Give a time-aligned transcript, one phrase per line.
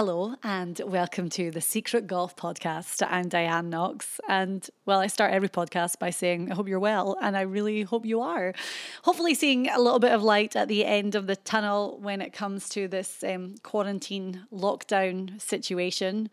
[0.00, 3.06] Hello and welcome to the Secret Golf Podcast.
[3.06, 4.18] I'm Diane Knox.
[4.26, 7.18] And well, I start every podcast by saying, I hope you're well.
[7.20, 8.54] And I really hope you are.
[9.02, 12.32] Hopefully, seeing a little bit of light at the end of the tunnel when it
[12.32, 16.30] comes to this um, quarantine lockdown situation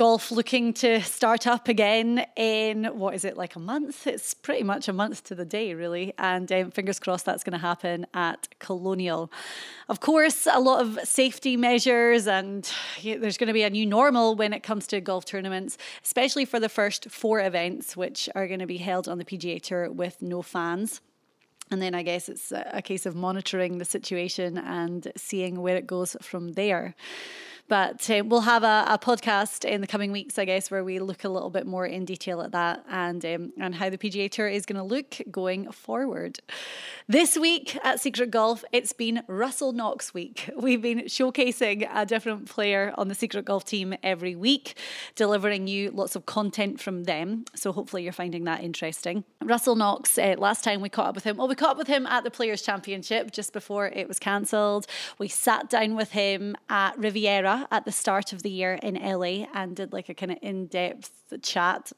[0.00, 4.06] golf looking to start up again in what is it like a month?
[4.06, 6.14] It's pretty much a month to the day, really.
[6.16, 9.30] And um, fingers crossed that's going to happen at Colonial.
[9.90, 12.66] Of course, a lot of safety measures, and
[13.04, 16.58] there's going to be a new normal when it comes to golf tournaments, especially for
[16.58, 20.22] the first four events, which are going to be held on the PGA Tour with
[20.22, 21.02] no fans.
[21.70, 25.86] And then I guess it's a case of monitoring the situation and seeing where it
[25.86, 26.94] goes from there.
[27.70, 30.98] But uh, we'll have a, a, podcast in the coming weeks, I guess, where we
[30.98, 34.28] look a little bit more in detail at that and um, and how the PGA
[34.28, 36.40] Tour is going to look going forward.
[37.06, 40.50] This week at Secret Golf, it's been Russell Knox week.
[40.56, 44.76] We've been showcasing a different player on the Secret Golf team every week,
[45.14, 47.44] delivering you lots of content from them.
[47.54, 49.22] So hopefully you're finding that interesting.
[49.44, 51.86] Russell Knox, uh, last time we caught up with him, well, we caught up with
[51.86, 54.88] him at the Players Championship just before it was cancelled.
[55.18, 59.46] We sat down with him at Riviera at the start of the year in LA
[59.54, 61.10] and did like a kind of in depth
[61.42, 61.92] chat.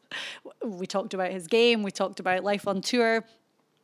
[0.65, 3.25] We talked about his game, we talked about life on tour.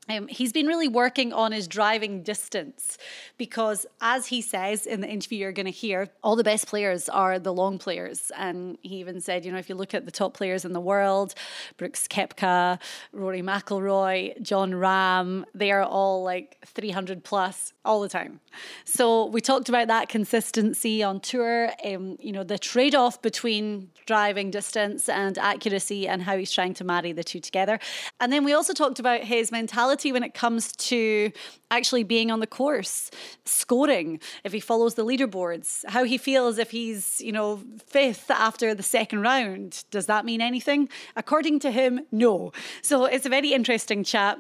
[0.09, 2.97] Um, he's been really working on his driving distance
[3.37, 7.09] because, as he says in the interview you're going to hear, all the best players
[7.09, 8.33] are the long players.
[8.37, 10.81] And he even said, you know, if you look at the top players in the
[10.81, 11.35] world,
[11.77, 12.81] Brooks Koepka,
[13.13, 18.41] Rory McIlroy, Jon Rahm, they are all like 300 plus all the time.
[18.85, 23.91] So we talked about that consistency on tour, um, you know, the trade off between
[24.07, 27.79] driving distance and accuracy and how he's trying to marry the two together.
[28.21, 31.31] And then we also talked about his mentality when it comes to
[31.71, 33.11] actually being on the course,
[33.45, 38.75] scoring, if he follows the leaderboards, how he feels if he's, you know, fifth after
[38.75, 39.85] the second round.
[39.91, 40.89] Does that mean anything?
[41.17, 42.53] According to him, no.
[42.83, 44.39] So it's a very interesting chat.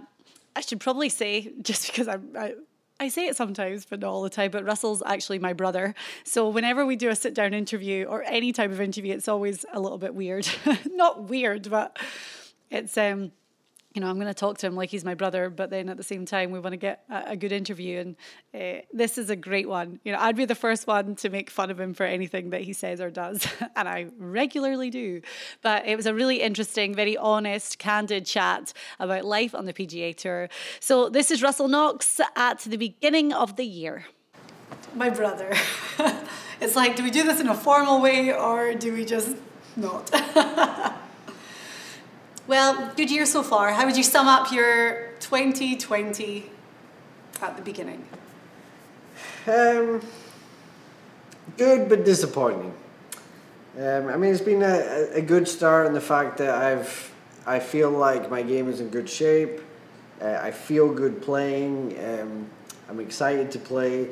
[0.57, 2.55] I should probably say, just because I, I
[3.01, 4.51] I say it sometimes, but not all the time.
[4.51, 5.95] But Russell's actually my brother.
[6.25, 9.65] So whenever we do a sit down interview or any type of interview, it's always
[9.73, 10.49] a little bit weird.
[10.91, 11.97] not weird, but
[12.71, 13.33] it's um
[13.99, 15.97] you know, I'm going to talk to him like he's my brother, but then at
[15.97, 17.99] the same time, we want to get a, a good interview.
[17.99, 18.17] And
[18.55, 19.99] uh, this is a great one.
[20.05, 22.61] You know, I'd be the first one to make fun of him for anything that
[22.61, 23.45] he says or does,
[23.75, 25.21] and I regularly do.
[25.63, 30.15] But it was a really interesting, very honest, candid chat about life on the PGA
[30.17, 30.49] Tour.
[30.79, 34.05] So this is Russell Knox at the beginning of the year.
[34.95, 35.57] My brother.
[36.61, 39.35] it's like, do we do this in a formal way or do we just
[39.75, 40.09] not?
[42.49, 43.73] Well, good year so far.
[43.73, 46.51] How would you sum up your 2020
[47.43, 48.03] at the beginning?
[49.47, 50.01] Um,
[51.59, 52.73] good but disappointing.
[53.79, 57.13] Um, I mean, it's been a, a good start in the fact that I've
[57.47, 59.61] I feel like my game is in good shape.
[60.19, 61.99] Uh, I feel good playing.
[62.03, 62.47] Um,
[62.89, 64.09] I'm excited to play.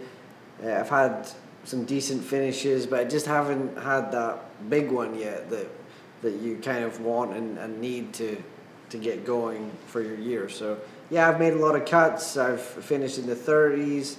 [0.63, 1.27] Uh, I've had
[1.65, 5.69] some decent finishes, but I just haven't had that big one yet that
[6.23, 8.43] that you kind of want and, and need to
[8.91, 10.49] to get going for your year.
[10.49, 10.79] So
[11.11, 12.37] yeah, I've made a lot of cuts.
[12.37, 14.17] I've finished in the 30s,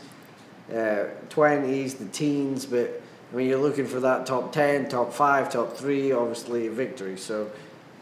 [0.70, 5.52] uh, 20s, the teens, but I mean you're looking for that top 10, top 5,
[5.52, 7.18] top 3, obviously a victory.
[7.18, 7.50] So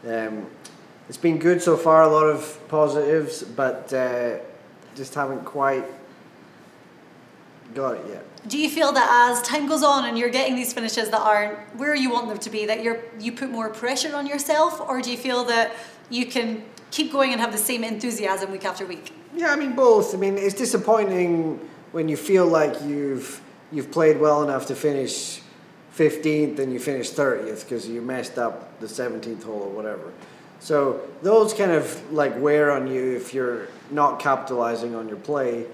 [0.06, 0.46] um,
[1.08, 4.38] it's been good so far, a lot of positives, but uh,
[4.94, 5.84] just haven't quite
[7.76, 10.72] got it yet do you feel that as time goes on and you're getting these
[10.72, 14.14] finishes that aren't where you want them to be that you're you put more pressure
[14.14, 14.80] on yourself?
[14.80, 15.72] Or do you feel that
[16.10, 19.12] you can keep going and have the same enthusiasm week after week?
[19.34, 20.14] Yeah i mean both.
[20.14, 21.58] I mean it's disappointing
[21.92, 23.40] when you feel like you've
[23.72, 25.40] you've played well enough to finish
[25.96, 30.12] 15th and you finish 30th because you messed up the 17th hole or whatever.
[30.60, 35.66] So those kind of like wear on you if you're not capitalizing on your play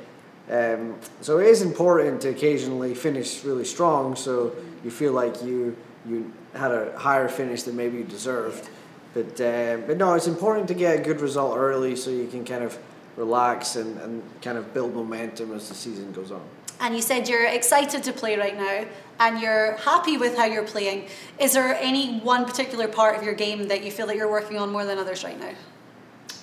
[0.51, 4.55] um, so it is important to occasionally finish really strong, so
[4.85, 5.77] you feel like you
[6.07, 8.69] you had a higher finish than maybe you deserved.
[9.15, 12.45] But uh, but no, it's important to get a good result early, so you can
[12.45, 12.79] kind of
[13.17, 16.43] relax and, and kind of build momentum as the season goes on.
[16.81, 18.87] And you said you're excited to play right now,
[19.21, 21.09] and you're happy with how you're playing.
[21.39, 24.59] Is there any one particular part of your game that you feel that you're working
[24.59, 25.55] on more than others right now?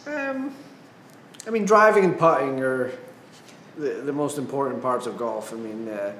[0.07, 0.55] Um,
[1.45, 2.91] I mean, driving and putting are
[3.79, 5.53] the, the most important parts of golf.
[5.53, 6.13] I mean, uh,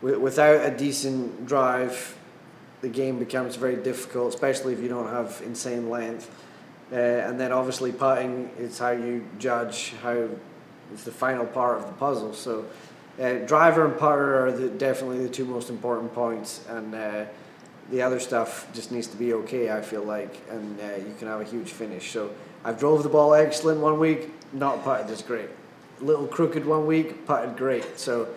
[0.00, 2.16] w- without a decent drive,
[2.80, 6.30] the game becomes very difficult, especially if you don't have insane length.
[6.90, 10.28] Uh, and then obviously putting is how you judge how
[10.92, 12.32] it's the final part of the puzzle.
[12.32, 12.64] So
[13.20, 17.24] uh, driver and putter are the, definitely the two most important points, and uh,
[17.90, 19.70] the other stuff just needs to be okay.
[19.70, 22.10] I feel like, and uh, you can have a huge finish.
[22.10, 22.30] So
[22.64, 25.50] I've drove the ball excellent one week, not putted as great.
[26.00, 27.98] Little crooked one week, putted great.
[27.98, 28.28] So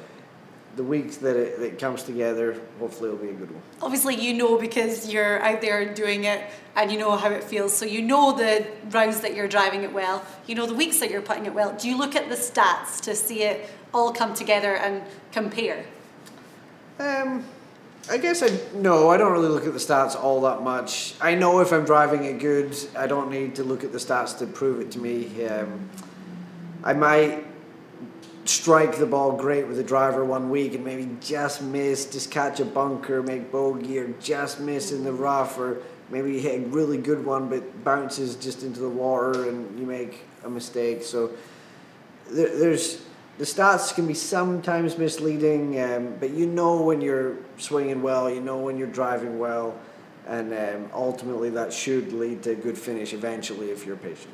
[0.75, 3.61] the weeks that it, that it comes together, hopefully it'll be a good one.
[3.81, 6.43] Obviously, you know because you're out there doing it
[6.75, 7.75] and you know how it feels.
[7.75, 10.25] So you know the rounds that you're driving it well.
[10.47, 11.75] You know the weeks that you're putting it well.
[11.77, 15.85] Do you look at the stats to see it all come together and compare?
[16.99, 17.43] Um,
[18.09, 21.15] I guess I no, I don't really look at the stats all that much.
[21.19, 24.37] I know if I'm driving it good, I don't need to look at the stats
[24.39, 25.45] to prove it to me.
[25.45, 25.89] Um,
[26.83, 27.45] I might
[28.45, 32.59] strike the ball great with the driver one week and maybe just miss, just catch
[32.59, 36.97] a bunker, make bogey, or just miss in the rough, or maybe hit a really
[36.97, 41.03] good one but bounces just into the water and you make a mistake.
[41.03, 41.31] So
[42.29, 43.01] there, there's
[43.37, 48.41] the stats can be sometimes misleading, um, but you know when you're swinging well, you
[48.41, 49.79] know when you're driving well,
[50.27, 54.33] and um, ultimately that should lead to a good finish eventually if you're patient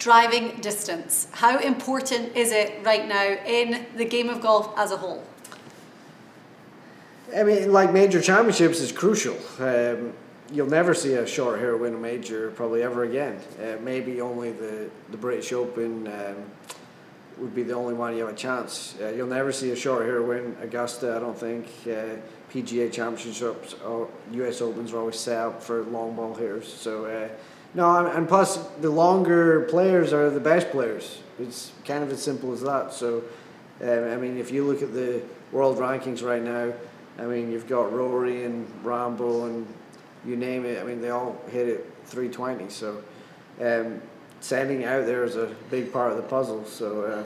[0.00, 1.28] driving distance.
[1.30, 5.22] How important is it right now in the game of golf as a whole?
[7.36, 9.36] I mean, like major championships is crucial.
[9.60, 10.14] Um,
[10.52, 13.40] you'll never see a short hair win a major probably ever again.
[13.62, 16.36] Uh, maybe only the, the British Open um,
[17.38, 18.96] would be the only one you have a chance.
[19.00, 21.66] Uh, you'll never see a short hair win Augusta, I don't think.
[21.86, 22.16] Uh,
[22.50, 26.72] PGA championships or US Opens are always set up for long ball hairs.
[26.72, 27.28] So uh,
[27.74, 31.20] no, and plus the longer players are the best players.
[31.38, 32.92] It's kind of as simple as that.
[32.92, 33.22] So,
[33.82, 35.22] um, I mean, if you look at the
[35.52, 36.72] world rankings right now,
[37.18, 39.66] I mean, you've got Rory and Rambo and
[40.24, 40.80] you name it.
[40.80, 42.68] I mean, they all hit it 320.
[42.70, 43.02] So,
[43.60, 44.00] um,
[44.40, 46.64] sending out there is a big part of the puzzle.
[46.64, 47.22] So, uh,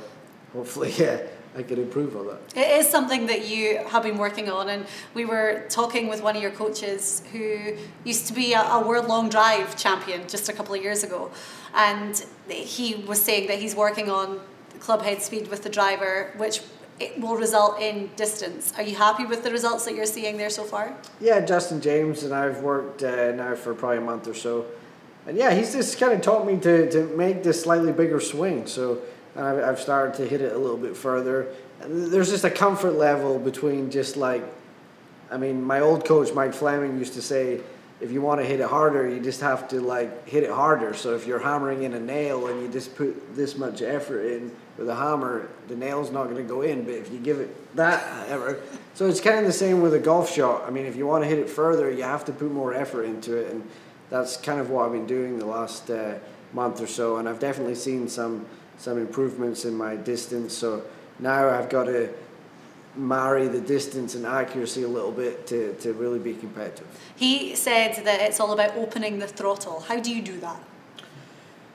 [0.53, 1.21] hopefully, yeah
[1.57, 2.57] I could improve on that.
[2.57, 6.37] It is something that you have been working on, and we were talking with one
[6.37, 7.75] of your coaches who
[8.05, 11.31] used to be a, a world long drive champion just a couple of years ago,
[11.75, 14.41] and he was saying that he's working on
[14.81, 16.61] club head speed with the driver, which
[17.01, 18.73] it will result in distance.
[18.77, 20.97] Are you happy with the results that you're seeing there so far?
[21.21, 24.67] Yeah, Justin James and I've worked uh, now for probably a month or so,
[25.27, 28.67] and yeah, he's just kind of taught me to to make this slightly bigger swing.
[28.67, 29.01] So
[29.35, 31.49] and I've, I've started to hit it a little bit further.
[31.81, 34.45] There's just a comfort level between just like,
[35.31, 37.61] I mean, my old coach Mike Fleming used to say,
[38.01, 40.95] if you want to hit it harder, you just have to like hit it harder.
[40.95, 44.55] So if you're hammering in a nail and you just put this much effort in
[44.77, 46.85] with a hammer, the nail's not going to go in.
[46.85, 48.63] But if you give it that effort,
[48.95, 50.65] so it's kind of the same with a golf shot.
[50.67, 53.05] I mean, if you want to hit it further, you have to put more effort
[53.05, 53.69] into it, and
[54.11, 56.15] that's kind of what I've been doing the last uh,
[56.53, 57.17] month or so.
[57.17, 58.45] And I've definitely seen some
[58.79, 60.55] some improvements in my distance.
[60.55, 60.83] So
[61.19, 62.09] now I've got to
[62.97, 66.87] marry the distance and accuracy a little bit to, to really be competitive.
[67.17, 69.81] He said that it's all about opening the throttle.
[69.81, 70.61] How do you do that?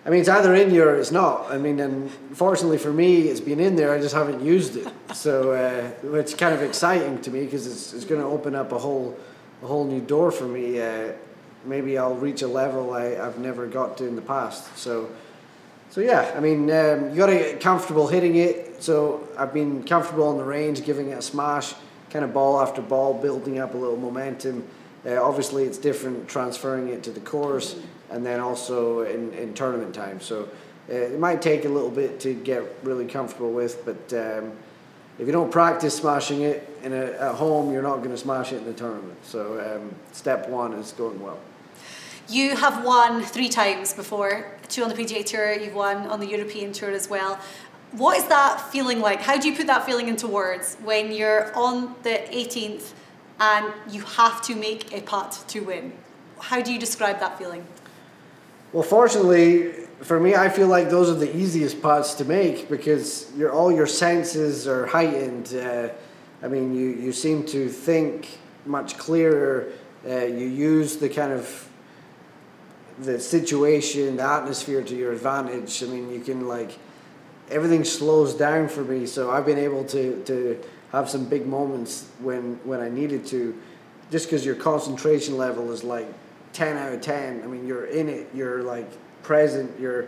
[0.05, 1.51] I mean, it's either in you or it's not.
[1.51, 3.93] I mean, and fortunately for me, it's been in there.
[3.93, 4.87] I just haven't used it.
[5.11, 8.71] So uh, it's kind of exciting to me because it's, it's going to open up
[8.71, 9.17] a whole
[9.63, 10.79] a whole new door for me.
[10.79, 11.13] Uh,
[11.65, 14.77] maybe I'll reach a level I, I've never got to in the past.
[14.77, 15.09] So
[15.89, 18.81] so yeah, I mean, um, you got to get comfortable hitting it.
[18.81, 21.73] So I've been comfortable on the range, giving it a smash,
[22.09, 24.67] kind of ball after ball, building up a little momentum.
[25.05, 27.75] Uh, obviously, it's different transferring it to the course
[28.09, 30.19] and then also in, in tournament time.
[30.19, 30.49] So
[30.89, 34.51] uh, it might take a little bit to get really comfortable with, but um,
[35.17, 38.51] if you don't practice smashing it in a, at home, you're not going to smash
[38.51, 39.17] it in the tournament.
[39.23, 41.39] So um, step one is going well.
[42.27, 46.27] You have won three times before, two on the PGA Tour, you've won on the
[46.27, 47.39] European Tour as well.
[47.91, 49.21] What is that feeling like?
[49.21, 52.93] How do you put that feeling into words when you're on the 18th
[53.39, 55.93] and you have to make a putt to win?
[56.39, 57.65] How do you describe that feeling?
[58.71, 63.31] Well, fortunately for me, I feel like those are the easiest putts to make because
[63.51, 65.53] all your senses are heightened.
[65.53, 65.89] Uh,
[66.41, 69.71] I mean, you, you seem to think much clearer.
[70.07, 71.68] Uh, you use the kind of
[72.99, 75.83] the situation, the atmosphere to your advantage.
[75.83, 76.77] I mean, you can like
[77.49, 79.05] everything slows down for me.
[79.05, 83.59] So I've been able to to have some big moments when when I needed to,
[84.11, 86.07] just because your concentration level is like
[86.53, 87.41] ten out of ten.
[87.43, 88.29] I mean, you're in it.
[88.33, 88.89] You're like
[89.23, 89.79] present.
[89.79, 90.07] You're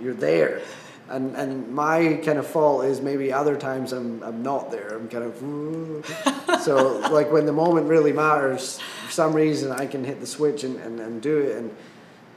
[0.00, 0.62] you're there.
[1.08, 4.96] And, and my kind of fault is maybe other times I'm, I'm not there.
[4.96, 10.04] I'm kind of so like when the moment really matters, for some reason I can
[10.04, 11.56] hit the switch and, and, and do it.
[11.56, 11.76] And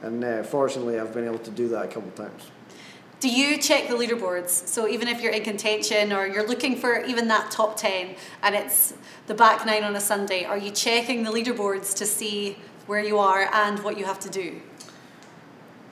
[0.02, 2.50] and uh, fortunately I've been able to do that a couple times.
[3.20, 4.48] Do you check the leaderboards?
[4.48, 8.54] So even if you're in contention or you're looking for even that top 10 and
[8.54, 8.94] it's
[9.26, 13.18] the back nine on a Sunday, are you checking the leaderboards to see where you
[13.18, 14.62] are and what you have to do?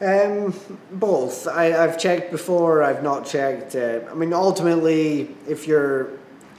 [0.00, 0.54] Um,
[0.92, 1.46] both.
[1.46, 3.74] I, I've checked before, I've not checked.
[3.74, 6.17] Uh, I mean, ultimately, if you're.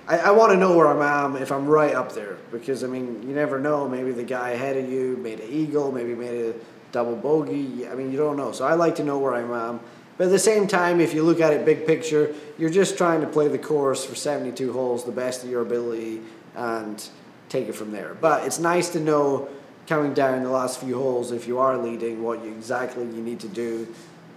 [0.09, 2.83] I, I want to know where I am at, if I'm right up there because,
[2.83, 3.87] I mean, you never know.
[3.87, 6.55] Maybe the guy ahead of you made an eagle, maybe made a
[6.91, 7.87] double bogey.
[7.87, 8.51] I mean, you don't know.
[8.51, 9.75] So I like to know where I am.
[9.75, 9.81] at.
[10.17, 13.21] But at the same time, if you look at it big picture, you're just trying
[13.21, 16.21] to play the course for 72 holes the best of your ability
[16.55, 17.07] and
[17.47, 18.17] take it from there.
[18.19, 19.47] But it's nice to know
[19.87, 23.39] coming down the last few holes if you are leading what you, exactly you need
[23.39, 23.87] to do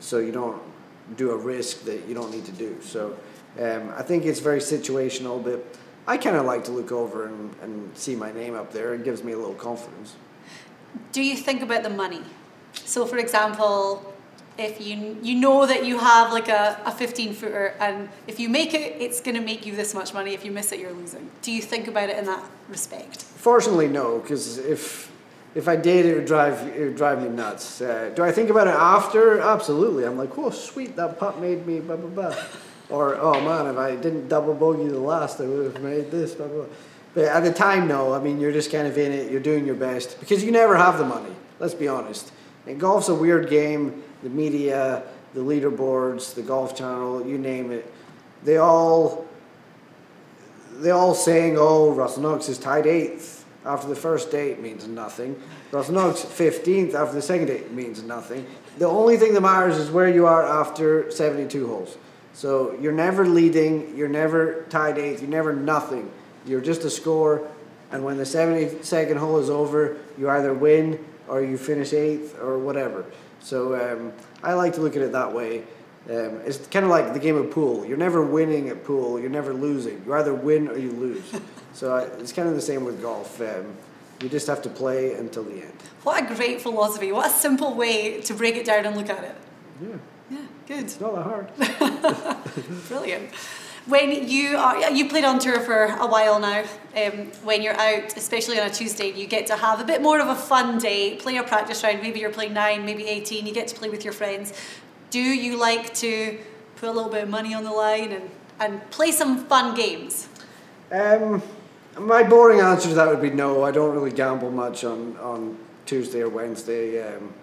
[0.01, 0.61] so you don't
[1.17, 2.79] do a risk that you don't need to do.
[2.81, 3.17] So
[3.61, 5.65] um, I think it's very situational, but
[6.07, 8.95] I kind of like to look over and, and see my name up there.
[8.95, 10.17] It gives me a little confidence.
[11.13, 12.23] Do you think about the money?
[12.73, 14.13] So, for example,
[14.59, 18.49] if you you know that you have like a, a 15 footer and if you
[18.49, 20.35] make it it's going to make you this much money.
[20.35, 21.31] If you miss it you're losing.
[21.41, 23.23] Do you think about it in that respect?
[23.23, 25.11] Fortunately no because if
[25.55, 27.81] if I did it would drive it would drive me nuts.
[27.81, 29.41] Uh, do I think about it after?
[29.41, 30.05] Absolutely.
[30.05, 32.45] I'm like oh sweet that putt made me blah blah blah
[32.93, 36.35] or oh man if I didn't double bogey the last I would have made this
[36.35, 36.67] blah blah,
[37.15, 39.67] but at the time no I mean you're just kind of in it you're doing
[39.67, 42.33] your best because you never have the money let's be honest
[42.67, 45.03] and golf's a weird game the media,
[45.35, 47.93] the leaderboards, the Golf Channel, you name it,
[48.45, 49.27] they all
[50.79, 55.41] they all saying, "Oh, Russell Knox is tied eighth after the first date means nothing.
[55.71, 58.47] Russell Knox fifteenth after the second date means nothing.
[58.79, 61.97] The only thing that matters is where you are after seventy-two holes.
[62.35, 66.11] So you're never leading, you're never tied eighth, you're never nothing.
[66.47, 67.49] You're just a score,
[67.91, 72.59] and when the seventy-second hole is over, you either win or you finish eighth or
[72.59, 73.05] whatever.
[73.41, 74.13] So um,
[74.43, 75.65] I like to look at it that way.
[76.11, 77.87] Um, it's kind of like the game of pool.
[77.87, 79.21] You're never winning at pool.
[79.21, 80.03] You're never losing.
[80.05, 81.23] You either win or you lose.
[81.75, 83.41] so I, it's kind of the same with golf.
[83.41, 83.77] Um,
[84.21, 85.73] you just have to play until the end.
[86.03, 87.13] What a great philosophy.
[87.13, 89.37] What a simple way to break it down and look at it.
[89.81, 89.97] Yeah.
[90.33, 90.85] Yeah, good.
[90.85, 92.49] It's not that hard.
[92.89, 93.35] Brilliant.
[93.87, 96.65] When you are you played on tour for a while now
[96.97, 100.21] um, when you're out especially on a tuesday you get to have a bit more
[100.21, 102.01] of a fun day play a practice round.
[102.01, 104.53] Maybe you're playing 9 maybe 18 you get to play with your friends.
[105.11, 106.39] Do you like to
[106.77, 110.29] put a little bit of money on the line and, and play some fun games?
[110.93, 111.43] Um,
[111.99, 113.65] my boring answer to that would be no.
[113.65, 117.03] I don't really gamble much on, on tuesday or wednesday.
[117.03, 117.35] Um,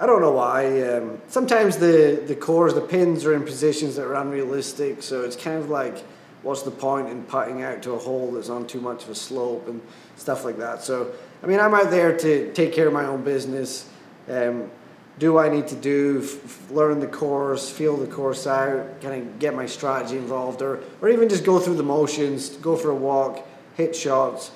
[0.00, 0.82] I don't know why.
[0.82, 5.36] Um, sometimes the, the cores, the pins are in positions that are unrealistic, so it's
[5.36, 5.98] kind of like,
[6.42, 9.14] what's the point in putting out to a hole that's on too much of a
[9.14, 9.80] slope and
[10.16, 10.82] stuff like that.
[10.82, 13.88] So, I mean, I'm out there to take care of my own business,
[14.28, 14.70] um,
[15.18, 16.26] do what I need to do,
[16.70, 21.10] learn the course, feel the course out, kind of get my strategy involved, or, or
[21.10, 23.46] even just go through the motions, go for a walk,
[23.76, 24.52] hit shots,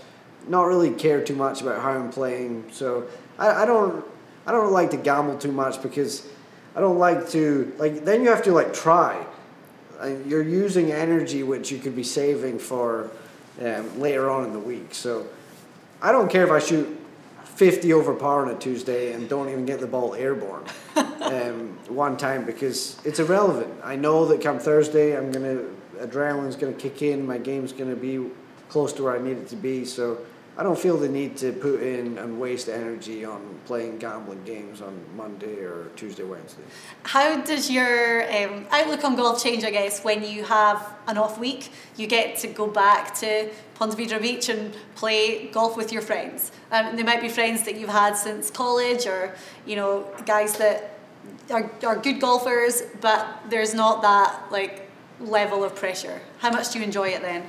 [0.49, 2.65] not really care too much about how I'm playing.
[2.73, 3.07] So,
[3.39, 4.05] I, I don't
[4.47, 6.27] I don't like to gamble too much because
[6.75, 8.05] I don't like to like.
[8.05, 9.25] Then you have to like try.
[10.27, 13.11] You're using energy which you could be saving for
[13.61, 14.95] um, later on in the week.
[14.95, 15.27] So
[16.03, 17.01] I don't care if I shoot
[17.45, 20.65] 50 over par on a Tuesday and don't even get the ball airborne
[21.23, 23.73] um, one time because it's irrelevant.
[23.83, 25.63] I know that come Thursday I'm gonna
[25.99, 27.27] adrenaline's gonna kick in.
[27.27, 28.27] My game's gonna be
[28.69, 29.87] close to where I need it to be.
[29.87, 30.19] So
[30.59, 34.81] I don't feel the need to put in and waste energy on playing gambling games
[34.81, 36.63] on Monday or Tuesday, Wednesday.
[37.03, 41.39] How does your um, outlook on golf change, I guess, when you have an off
[41.39, 41.71] week?
[41.99, 46.53] You get to go back to Ponte Vedra Beach and play golf with your friends.
[46.73, 49.35] Um, they might be friends that you've had since college or,
[49.67, 50.99] you know, guys that
[51.51, 54.89] are, are good golfers, but there's not that, like,
[55.21, 56.23] level of pressure.
[56.39, 57.45] How much do you enjoy it then?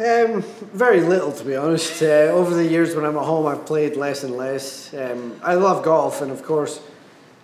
[0.00, 0.40] Um,
[0.72, 2.00] very little, to be honest.
[2.00, 4.94] Uh, over the years when I'm at home, I've played less and less.
[4.94, 6.80] Um, I love golf, and of course,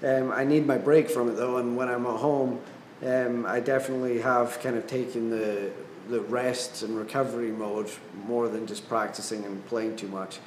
[0.03, 1.59] um, I need my break from it though.
[1.59, 2.59] And when I'm at home,
[3.05, 5.71] um, I definitely have kind of taken the
[6.09, 7.91] the rest and recovery mode
[8.27, 10.39] more than just practicing and playing too much.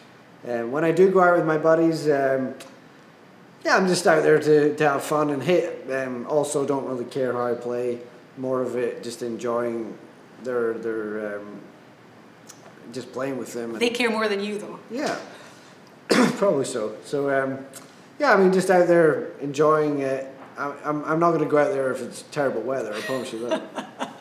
[0.48, 2.56] Um, when I do go out with my buddies, um,
[3.64, 5.88] yeah, I'm just out there to, to have fun and hit.
[6.28, 8.00] Also, don't really care how I play.
[8.36, 9.96] More of it, just enjoying
[10.44, 11.40] their their
[12.92, 13.74] just playing with them.
[13.74, 14.80] they care more than you, though.
[14.92, 15.18] Yeah,
[16.08, 16.96] probably so.
[17.06, 17.66] So, um,
[18.20, 20.34] yeah, I mean, just out there enjoying it.
[20.58, 23.32] I, I'm, I'm not going to go out there if it's terrible weather, I promise
[23.32, 24.14] you that.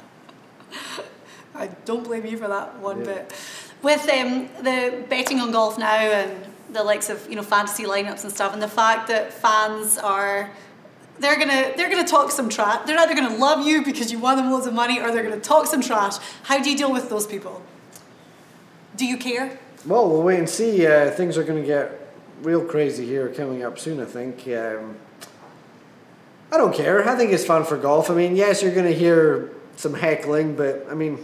[1.54, 3.04] I don't blame you for that one yeah.
[3.04, 3.32] bit.
[3.82, 8.22] With um, the betting on golf now and the likes of you know fantasy lineups
[8.22, 10.50] and stuff, and the fact that fans are
[11.18, 12.86] they're gonna they're gonna talk some trash.
[12.86, 15.40] They're either gonna love you because you won them loads of money, or they're gonna
[15.40, 16.16] talk some trash.
[16.44, 17.62] How do you deal with those people?
[18.98, 19.56] Do you care?
[19.86, 20.84] Well, we'll wait and see.
[20.84, 21.92] Uh, things are going to get
[22.42, 24.00] real crazy here coming up soon.
[24.00, 24.46] I think.
[24.48, 24.96] Um,
[26.50, 27.08] I don't care.
[27.08, 28.10] I think it's fun for golf.
[28.10, 31.18] I mean, yes, you're going to hear some heckling, but I mean,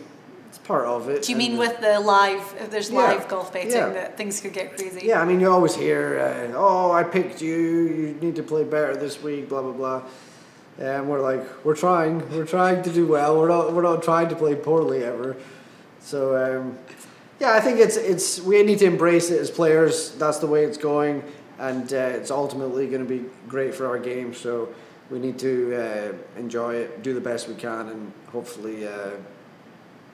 [0.49, 1.23] it's part of it.
[1.25, 2.55] Do you mean and- with the live?
[2.61, 2.99] If there's Yeah.
[3.01, 3.89] live golf betting, Yeah.
[3.89, 5.01] that things could get crazy.
[5.05, 7.57] Yeah, I mean, you always hear, uh, "Oh, I picked you.
[7.57, 10.03] You need to play better this week." Blah blah blah.
[10.79, 12.23] And we're like, we're trying.
[12.31, 13.37] We're trying to do well.
[13.39, 13.73] We're not.
[13.73, 15.35] We're not trying to play poorly ever.
[16.01, 16.79] So um,
[17.41, 20.13] yeah, I think it's it's we need to embrace it as players.
[20.13, 21.23] That's the way it's going,
[21.59, 24.35] and uh, it's ultimately going to be great for our game.
[24.35, 24.69] So
[25.11, 29.11] we need to uh, enjoy it, do the best we can, and hopefully uh,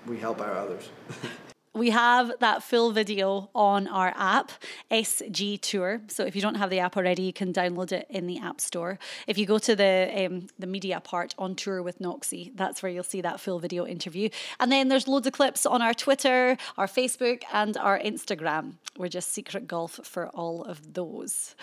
[0.07, 0.89] we help out others.
[1.73, 4.51] We have that full video on our app,
[4.91, 6.01] SG Tour.
[6.09, 8.61] So if you don't have the app already, you can download it in the App
[8.61, 8.99] Store.
[9.29, 12.91] If you go to the um, the media part on tour with Noxie, that's where
[12.91, 14.31] you'll see that full video interview.
[14.59, 18.75] And then there's loads of clips on our Twitter, our Facebook, and our Instagram.
[18.99, 21.55] We're just Secret Golf for all of those.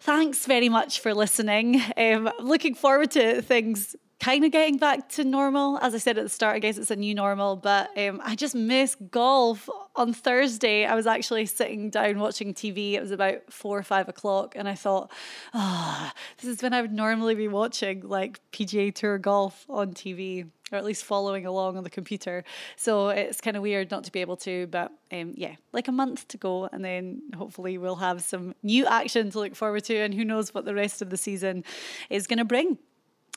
[0.00, 1.80] Thanks very much for listening.
[1.96, 3.94] Um, looking forward to things
[4.24, 5.78] kind of getting back to normal.
[5.80, 8.34] As I said at the start, I guess it's a new normal, but um, I
[8.34, 9.68] just miss golf.
[9.96, 12.94] On Thursday, I was actually sitting down watching TV.
[12.94, 15.12] It was about four or five o'clock, and I thought,
[15.52, 20.48] ah, this is when I would normally be watching like PGA Tour golf on TV.
[20.72, 22.42] Or at least following along on the computer.
[22.76, 25.92] So it's kind of weird not to be able to, but um, yeah, like a
[25.92, 26.70] month to go.
[26.72, 29.94] And then hopefully we'll have some new action to look forward to.
[29.94, 31.64] And who knows what the rest of the season
[32.08, 32.78] is going to bring.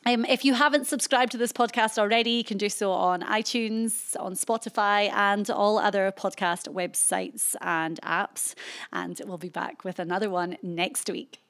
[0.05, 4.15] Um, if you haven't subscribed to this podcast already, you can do so on iTunes,
[4.19, 8.53] on Spotify, and all other podcast websites and apps.
[8.93, 11.41] And we'll be back with another one next week.